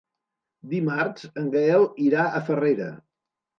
Dimarts 0.71 1.29
en 1.43 1.53
Gaël 1.57 1.87
irà 2.09 2.27
a 2.27 2.43
Farrera. 2.51 2.91